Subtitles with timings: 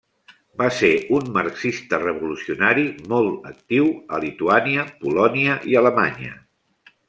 [0.59, 6.37] Va ser un marxista revolucionari molt actiu a Lituània, Polònia i Alemanya.